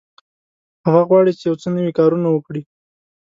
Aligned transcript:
هغه 0.85 1.01
غواړي 1.09 1.31
چې 1.39 1.43
یو 1.49 1.55
څه 1.61 1.67
نوي 1.77 1.91
کارونه 1.99 2.27
وکړي. 2.31 2.61